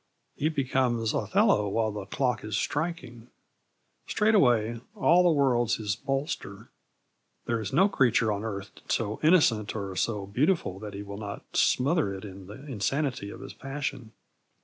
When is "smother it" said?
11.55-12.25